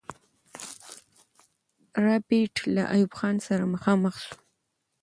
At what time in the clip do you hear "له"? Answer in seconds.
2.75-2.83